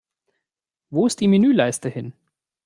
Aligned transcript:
Wo 0.89 1.05
ist 1.05 1.19
die 1.19 1.27
Menüleiste 1.27 1.87
hin? 1.87 2.13